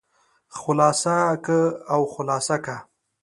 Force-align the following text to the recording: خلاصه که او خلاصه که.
خلاصه 0.59 1.17
که 1.45 1.57
او 1.93 2.01
خلاصه 2.15 2.57
که. 2.65 2.77